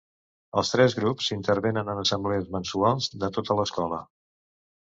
Els 0.61 0.71
tres 0.75 0.95
grups 0.99 1.27
intervenen 1.35 1.93
en 1.93 2.01
assemblees 2.05 2.49
mensuals 2.57 3.13
de 3.25 3.33
tota 3.39 3.61
l'escola. 3.61 4.05